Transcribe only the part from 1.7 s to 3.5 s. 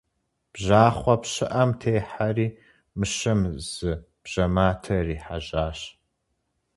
техьэри, мыщэм